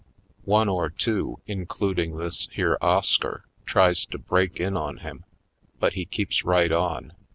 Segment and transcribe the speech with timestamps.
[0.49, 5.25] One or two, including this here Oscar, tries to break in on him
[5.79, 7.13] but he keeps right on.